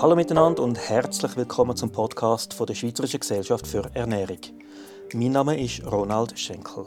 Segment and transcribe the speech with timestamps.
[0.00, 4.38] Hallo miteinander und herzlich willkommen zum Podcast von der Schweizerischen Gesellschaft für Ernährung.
[5.12, 6.86] Mein Name ist Ronald Schenkel.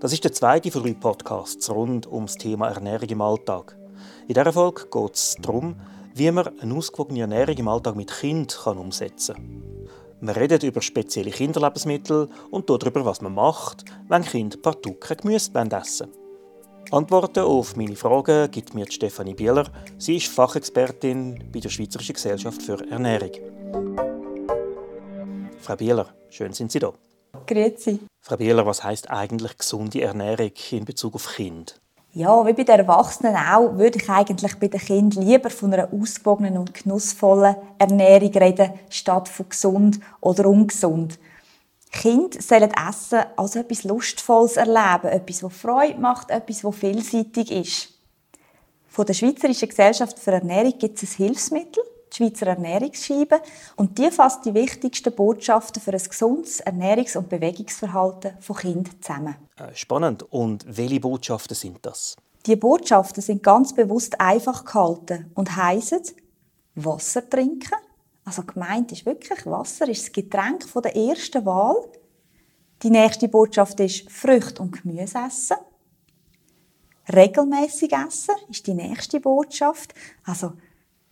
[0.00, 3.76] Das ist der zweite von drei Podcasts rund um das Thema Ernährung im Alltag.
[4.26, 5.76] In dieser Folge geht es darum,
[6.14, 9.88] wie man eine ausgewogene Ernährung im Alltag mit Kind kann umsetzen kann.
[10.22, 15.50] Wir reden über spezielle Kinderlebensmittel und darüber, was man macht, wenn Kinder partout kein Gemüse
[15.52, 16.25] essen wollen.
[16.92, 19.64] Antworten auf meine Fragen gibt mir Stefanie Bieler.
[19.98, 23.32] Sie ist Fachexpertin bei der Schweizerischen Gesellschaft für Ernährung.
[25.58, 26.92] Frau Bieler, schön sind Sie da.
[27.44, 27.98] Grüezi.
[28.20, 31.80] Frau Bieler, was heißt eigentlich gesunde Ernährung in Bezug auf Kind?
[32.12, 35.92] Ja, wie bei den Erwachsenen auch, würde ich eigentlich bei den Kindern lieber von einer
[35.92, 41.18] ausgewogenen und genussvollen Ernährung reden, statt von gesund oder ungesund.
[41.92, 47.92] Kinder sollen Essen als etwas Lustvolles erleben, etwas, das Freude macht, etwas, das vielseitig ist.
[48.88, 51.82] Von der Schweizerischen Gesellschaft für Ernährung gibt es ein Hilfsmittel,
[52.12, 53.40] die Schweizer Ernährungsscheibe,
[53.76, 59.36] und die fasst die wichtigsten Botschaften für ein gesundes Ernährungs- und Bewegungsverhalten von Kindern zusammen.
[59.58, 60.24] Äh, spannend.
[60.30, 62.16] Und welche Botschaften sind das?
[62.46, 66.02] Die Botschaften sind ganz bewusst einfach gehalten und heißen
[66.76, 67.74] Wasser trinken,
[68.26, 71.76] also gemeint ist wirklich, Wasser ist das Getränk von der ersten Wahl.
[72.82, 75.56] Die nächste Botschaft ist Früchte und Gemüse essen.
[77.14, 79.94] Regelmäßig essen ist die nächste Botschaft.
[80.24, 80.54] Also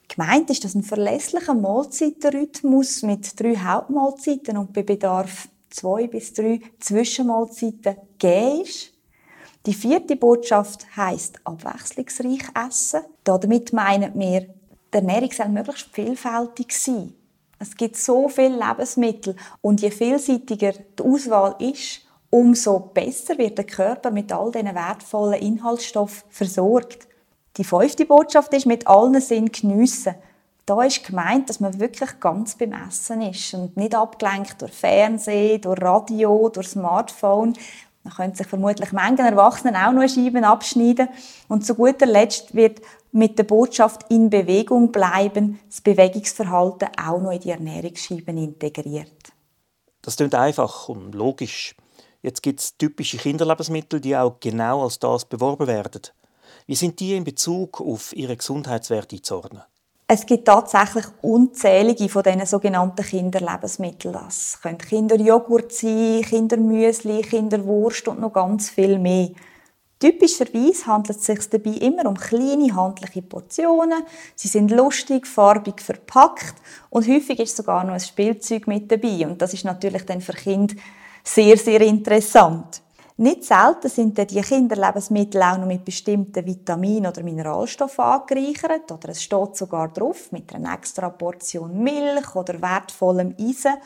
[0.08, 6.60] gemeint ist, dass ein verlässlicher Mahlzeitenrhythmus mit drei Hauptmahlzeiten und bei Bedarf zwei bis drei
[6.80, 8.92] Zwischenmahlzeiten gegeben ist.
[9.66, 13.02] Die vierte Botschaft heißt abwechslungsreich essen.
[13.22, 14.52] Damit meinen wir
[14.94, 17.14] die Ernährung soll möglichst vielfältig sein.
[17.58, 23.64] Es gibt so viele Lebensmittel und je vielseitiger die Auswahl ist, umso besser wird der
[23.64, 27.06] Körper mit all diesen wertvollen Inhaltsstoffen versorgt.
[27.56, 30.16] Die fünfte Botschaft ist, mit allen Sinnen geniessen.
[30.66, 35.60] Da ist gemeint, dass man wirklich ganz beim Essen ist und nicht abgelenkt durch Fernsehen,
[35.60, 37.52] durch Radio, durch Smartphone.
[38.02, 41.08] Man könnte sich vermutlich manchen Erwachsenen auch noch Scheiben abschneiden.
[41.48, 42.80] Und zu guter Letzt wird
[43.14, 49.32] mit der Botschaft in Bewegung bleiben, das Bewegungsverhalten auch noch in die Ernährungsscheiben integriert.
[50.02, 51.76] Das klingt einfach und logisch.
[52.22, 56.02] Jetzt gibt es typische Kinderlebensmittel, die auch genau als das beworben werden.
[56.66, 59.62] Wie sind die in Bezug auf ihre Gesundheitswerte einzuordnen?
[60.08, 64.12] Es gibt tatsächlich unzählige von diesen sogenannten Kinderlebensmitteln.
[64.12, 69.30] Das können Kinderjoghurt sein, Kindermüsli, Kinderwurst und noch ganz viel mehr.
[70.04, 74.02] Typischerweise handelt es sich dabei immer um kleine handliche Portionen.
[74.34, 76.56] Sie sind lustig, farbig verpackt
[76.90, 79.26] und häufig ist sogar noch ein Spielzeug mit dabei.
[79.26, 80.74] Und das ist natürlich dann für Kinder
[81.22, 82.82] sehr, sehr interessant.
[83.16, 89.22] Nicht selten sind die Kinderlebensmittel auch noch mit bestimmten Vitaminen oder Mineralstoffen angereichert oder es
[89.22, 93.78] steht sogar drauf mit einer extra Portion Milch oder wertvollem Eisen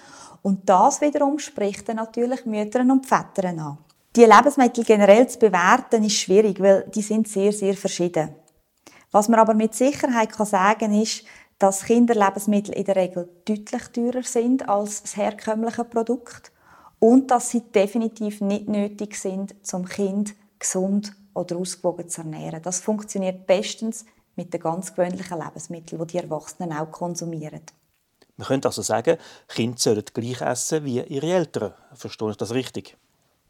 [0.43, 3.79] und das wiederum spricht dann natürlich Müttern und Vätern an.
[4.19, 8.35] Die Lebensmittel generell zu bewerten ist schwierig, weil die sind sehr, sehr verschieden.
[9.13, 11.23] Was man aber mit Sicherheit kann sagen ist,
[11.61, 16.51] dass Kinderlebensmittel in der Regel deutlich teurer sind als das herkömmliche Produkt
[16.99, 22.61] und dass sie definitiv nicht nötig sind, zum Kind gesund oder ausgewogen zu ernähren.
[22.61, 24.05] Das funktioniert bestens
[24.35, 27.63] mit den ganz gewöhnlichen Lebensmitteln, die die Erwachsenen auch konsumieren.
[28.37, 31.75] Man könnte also sagen, Kinder sollen gleich essen wie ihre Eltern.
[31.95, 32.97] Verstehe ich das richtig?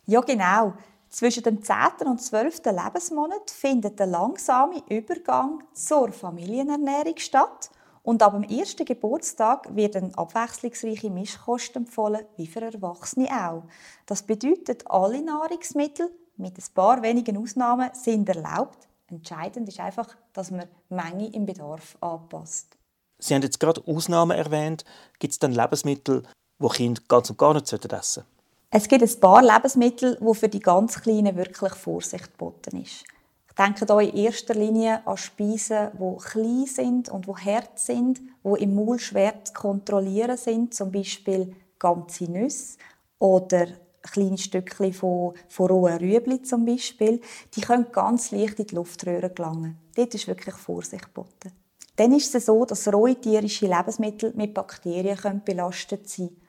[0.09, 0.73] Ja, genau.
[1.11, 2.07] Zwischen dem 10.
[2.07, 2.65] und 12.
[2.65, 7.69] Lebensmonat findet der langsame Übergang zur Familienernährung statt
[8.03, 13.65] und ab dem ersten Geburtstag wird eine abwechslungsreiche Mischkost empfohlen, wie für Erwachsene auch.
[14.07, 18.89] Das bedeutet, alle Nahrungsmittel, mit ein paar wenigen Ausnahmen, sind erlaubt.
[19.09, 22.79] Entscheidend ist einfach, dass man die Menge im Bedarf anpasst.
[23.19, 24.87] Sie haben jetzt gerade Ausnahmen erwähnt.
[25.19, 26.23] Gibt es dann Lebensmittel,
[26.63, 28.38] die Kinder ganz und gar nicht essen sollten?
[28.71, 33.05] Es gibt ein paar Lebensmittel, wo für die ganz Kleinen wirklich Vorsicht geboten ist.
[33.49, 38.21] Ich denke hier in erster Linie an Speisen, die klein sind und die hart sind,
[38.45, 42.77] die im Maul schwer zu kontrollieren sind, zum Beispiel ganze Nüsse
[43.19, 43.69] oder
[44.03, 47.23] kleine Stückchen von, von rohen Rüebli zum Beispiel.
[47.55, 49.79] Die können ganz leicht in die Luftröhre gelangen.
[49.97, 51.53] Dort ist wirklich Vorsicht geboten.
[51.97, 56.43] Dann ist es so, dass rohe tierische Lebensmittel mit Bakterien belastet sein können.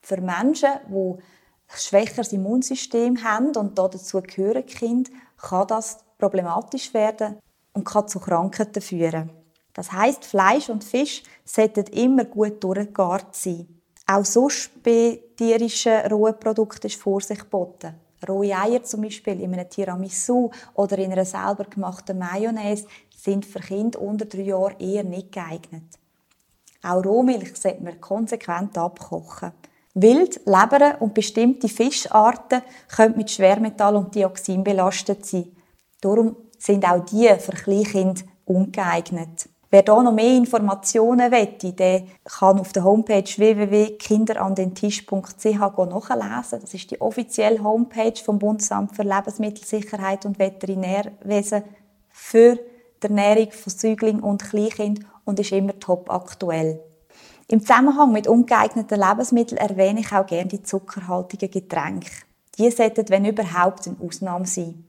[0.00, 1.22] Für Menschen, die
[1.76, 7.38] schwächeres Immunsystem haben und dazu gehören Kind, kann das problematisch werden
[7.72, 9.30] und kann zu Krankheiten führen.
[9.72, 13.80] Das heißt, Fleisch und Fisch sollten immer gut durchgegart sein.
[14.06, 17.94] Auch sonst bei tierischen rohen Produkten ist Vorsicht geboten.
[18.28, 22.86] Rohe Eier zum Beispiel in einem Tiramisu oder in einer selber gemachten Mayonnaise
[23.16, 25.98] sind für Kinder unter drei Jahren eher nicht geeignet.
[26.82, 29.52] Auch Rohmilch sollte man konsequent abkochen.
[29.94, 32.62] Wild, Leber und bestimmte Fischarten
[32.94, 35.54] können mit Schwermetall und Dioxin belastet sein.
[36.00, 39.50] Darum sind auch die für Kleinkinder ungeeignet.
[39.70, 46.60] Wer da noch mehr Informationen wette, der kann auf der Homepage www.kinderandentisch.ch nachlesen.
[46.60, 51.62] Das ist die offizielle Homepage vom Bundesamt für Lebensmittelsicherheit und Veterinärwesen
[52.10, 52.58] für
[53.02, 56.82] die Ernährung von Säuglingen und Kleinkindern und ist immer top aktuell.
[57.52, 62.10] Im Zusammenhang mit ungeeigneten Lebensmitteln erwähne ich auch gerne die zuckerhaltigen Getränke.
[62.56, 64.88] Die sollten, wenn überhaupt, eine Ausnahme sein.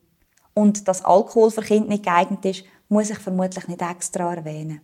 [0.54, 4.80] Und dass Alkohol für Kinder nicht geeignet ist, muss ich vermutlich nicht extra erwähnen.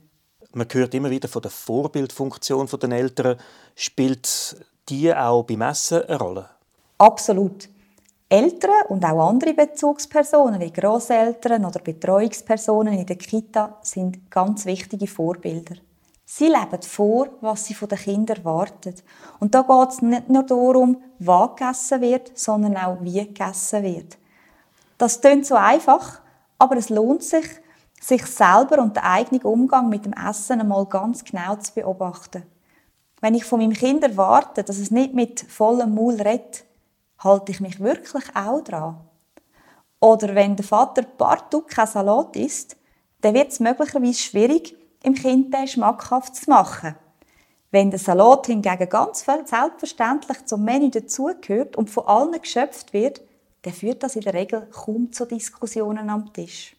[0.52, 3.38] Man hört immer wieder von der Vorbildfunktion der Eltern.
[3.74, 6.50] Spielt die auch beim Essen eine Rolle?
[6.98, 7.70] Absolut.
[8.28, 15.06] Eltern und auch andere Bezugspersonen wie Großeltern oder Betreuungspersonen in der Kita sind ganz wichtige
[15.06, 15.76] Vorbilder.
[16.32, 18.94] Sie leben vor, was sie von den Kindern erwarten.
[19.40, 24.16] Und da geht es nicht nur darum, was gegessen wird, sondern auch wie gegessen wird.
[24.96, 26.20] Das klingt so einfach,
[26.56, 27.46] aber es lohnt sich,
[28.00, 32.44] sich selber und den eigenen Umgang mit dem Essen einmal ganz genau zu beobachten.
[33.20, 36.64] Wenn ich von meinem Kind erwarte, dass es nicht mit vollem Maul redet,
[37.18, 39.00] halte ich mich wirklich auch dran.
[39.98, 42.76] Oder wenn der Vater partout kein Salat isst,
[43.20, 46.94] dann wird es möglicherweise schwierig, im Kind schmackhaft zu machen.
[47.70, 53.20] Wenn der Salat hingegen ganz selbstverständlich zum Menü dazugehört und von allen geschöpft wird,
[53.62, 56.76] dann führt das in der Regel kaum zu Diskussionen am Tisch.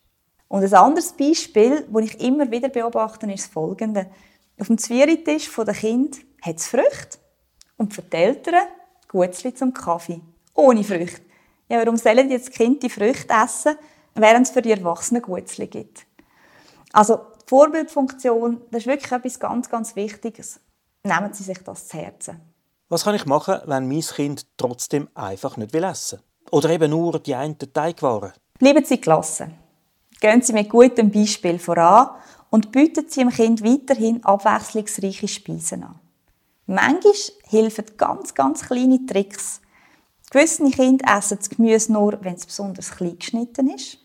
[0.48, 4.08] Und ein anderes Beispiel, das ich immer wieder beobachte, ist das folgende.
[4.60, 7.20] Auf dem Zwieritisch der Kind hat es Früchte
[7.78, 8.68] und für die Eltern
[9.08, 10.20] Gutzli zum Kaffee.
[10.54, 11.22] Ohne Früchte.
[11.70, 13.78] Ja, warum sollen jetzt die Kinder die Früchte essen,
[14.14, 16.06] während es für die Erwachsenen Gutzli gibt?
[16.92, 17.20] Also,
[17.52, 20.62] Vorbildfunktion, das ist wirklich etwas ganz, ganz Wichtiges.
[21.04, 22.40] Nehmen Sie sich das zu Herzen.
[22.88, 26.50] Was kann ich machen, wenn mein Kind trotzdem einfach nicht essen will?
[26.52, 28.32] Oder eben nur die einen Teigwaren?
[28.58, 29.54] Bleiben Sie gelassen.
[30.22, 32.12] Gehen Sie mit gutem Beispiel voran
[32.52, 36.00] und bieten Sie dem Kind weiterhin abwechslungsreiche Speisen an.
[36.68, 37.14] Manchmal
[37.50, 39.60] helfen ganz, ganz kleine Tricks.
[40.30, 43.98] Gewisse Kinder essen das Gemüse nur, wenn es besonders klein geschnitten ist.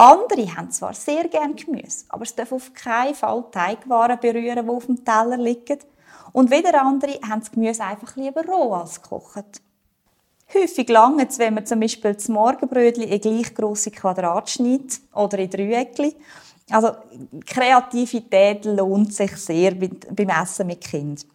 [0.00, 4.70] Andere haben zwar sehr gerne Gemüse, aber es darf auf keinen Fall Teigwaren berühren, die
[4.70, 5.80] auf dem Teller liegen.
[6.32, 9.60] Und wieder andere haben das Gemüse einfach lieber roh als gekocht.
[10.54, 15.36] Häufig lange es, wenn man zum Beispiel das Morgenbrötchen in gleich grosse Quadrat schneidet oder
[15.40, 16.14] in Dreieckchen.
[16.70, 16.92] Also
[17.44, 21.26] Kreativität lohnt sich sehr beim Essen mit Kind.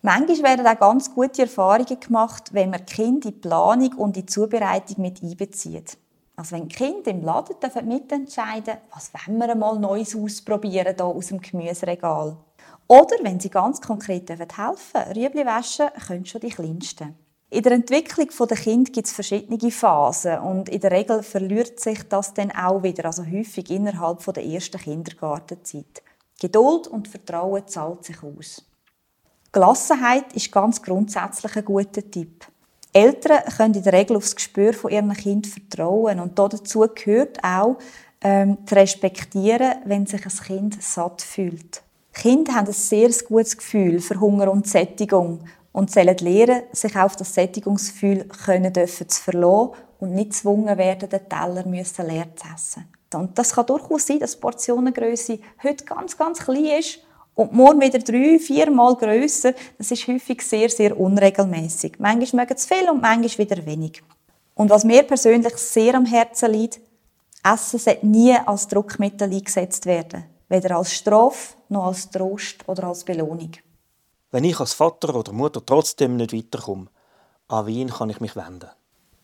[0.00, 4.22] Manchmal werden auch ganz gute Erfahrungen gemacht, wenn man Kind in die Planung und in
[4.22, 5.98] die Zubereitung mit einbezieht.
[6.36, 11.28] Also wenn die Kinder im Laden mitentscheiden was wollen wir einmal Neues ausprobieren hier aus
[11.28, 12.36] dem Gemüseregal.
[12.86, 17.14] Oder wenn sie ganz konkret helfen dürfen, Rüebli waschen können schon die Kleinsten.
[17.50, 22.02] In der Entwicklung der Kind gibt es verschiedene Phasen und in der Regel verliert sich
[22.08, 26.02] das dann auch wieder, also häufig innerhalb der ersten Kindergartenzeit.
[26.40, 28.64] Geduld und Vertrauen zahlt sich aus.
[29.52, 32.44] Gelassenheit ist ganz grundsätzlich ein guter Tipp.
[32.94, 37.42] Eltern können in der Regel auf das Gespür von ihren Kind vertrauen und dazu gehört
[37.42, 37.76] auch,
[38.20, 41.82] ähm, zu respektieren, wenn sich ein Kind satt fühlt.
[42.12, 45.40] Kinder haben ein sehr gutes Gefühl für Hunger und Sättigung
[45.72, 51.08] und sollen lernen, sich auf das Sättigungsgefühl können dürfen zu verlassen und nicht gezwungen werden,
[51.08, 52.84] den Teller müssen leer zu essen.
[53.12, 57.00] Und das kann durchaus sein, dass die Portionengröße heute ganz, ganz klein ist
[57.34, 59.54] und morgen wieder drei, viermal grösser.
[59.78, 61.94] Das ist häufig sehr, sehr unregelmäßig.
[61.98, 64.02] Manchmal mögen es viel und manchmal wieder wenig.
[64.54, 66.80] Und was mir persönlich sehr am Herzen liegt,
[67.42, 70.24] Essen sollte nie als Druckmittel eingesetzt werden.
[70.48, 73.52] Weder als Strafe, noch als Trost oder als Belohnung.
[74.30, 76.86] Wenn ich als Vater oder Mutter trotzdem nicht weiterkomme,
[77.48, 78.70] an wen kann ich mich wenden?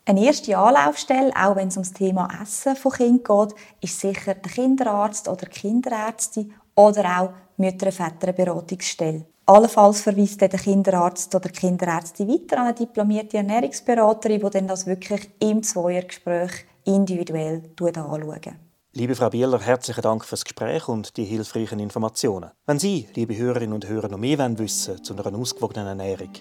[0.05, 4.35] Eine erste Anlaufstelle, auch wenn es um das Thema Essen von Kindern geht, ist sicher
[4.35, 9.27] der Kinderarzt oder Kinderärztin oder auch Mütter-Väter-Beratungsstelle.
[9.47, 15.63] Allenfalls verweist der Kinderarzt oder Kinderärztin weiter an eine diplomierte Ernährungsberaterin, die das wirklich im
[15.63, 18.53] Zweiergespräch individuell anschaut.
[18.93, 22.51] Liebe Frau Bieler, herzlichen Dank fürs Gespräch und die hilfreichen Informationen.
[22.67, 26.33] Wenn Sie, liebe Hörerinnen und Hörer, noch mehr wissen wollen zu einer ausgewogenen Ernährung,